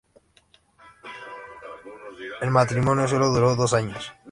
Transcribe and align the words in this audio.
El 2.41 2.49
matrimonio 2.49 3.07
sólo 3.07 3.27
duró 3.29 3.55
dos 3.55 3.73
años. 3.75 4.11